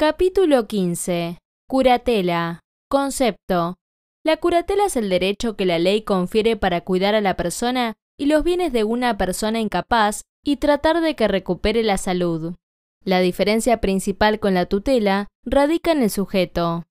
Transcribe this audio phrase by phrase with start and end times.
[0.00, 1.38] Capítulo 15.
[1.68, 2.60] Curatela.
[2.88, 3.78] Concepto.
[4.24, 8.26] La curatela es el derecho que la ley confiere para cuidar a la persona y
[8.26, 12.54] los bienes de una persona incapaz y tratar de que recupere la salud.
[13.04, 16.84] La diferencia principal con la tutela radica en el sujeto.